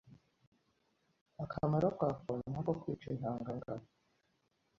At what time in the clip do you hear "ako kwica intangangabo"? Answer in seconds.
2.59-3.85